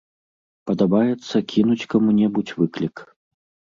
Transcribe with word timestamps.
Падабаецца 0.69 1.35
кінуць 1.53 1.87
каму-небудзь 1.93 2.55
выклік. 2.63 2.95